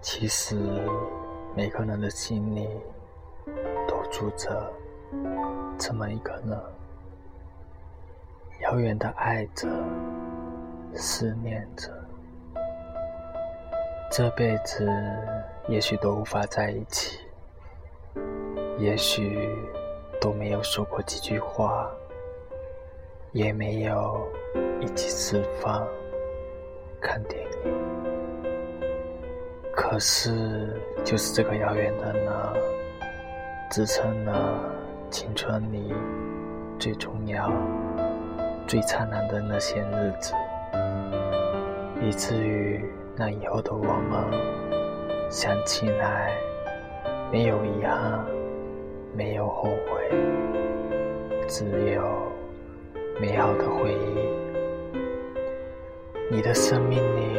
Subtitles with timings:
[0.00, 0.56] 其实，
[1.56, 2.68] 每个人的心里
[3.88, 4.70] 都住着
[5.78, 6.50] 这么一个人，
[8.62, 9.68] 遥远的爱着，
[10.94, 11.88] 思念着，
[14.10, 14.86] 这辈子
[15.68, 17.20] 也许都无法在一起，
[18.78, 19.56] 也许
[20.20, 21.90] 都没有说过几句话，
[23.32, 24.28] 也没有
[24.80, 25.86] 一起吃饭、
[27.02, 27.48] 看电影。
[29.74, 32.54] 可是，就是这个遥远的呢，
[33.70, 34.60] 支撑了
[35.10, 35.92] 青春里
[36.78, 37.52] 最重要、
[38.66, 40.34] 最灿烂的那些日子，
[42.00, 42.84] 以至于
[43.16, 46.32] 那以后的我们想起来
[47.30, 48.24] 没有遗憾，
[49.14, 50.10] 没有后悔，
[51.48, 52.02] 只有
[53.20, 54.41] 美好的回忆。
[56.34, 57.36] 你的生命里